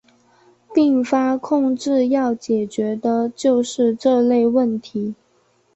[0.73, 5.13] 并发控制要解决的就是这类问题。